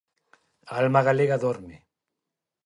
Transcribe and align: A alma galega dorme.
A 0.71 0.73
alma 0.81 1.01
galega 1.07 1.41
dorme. 1.45 1.77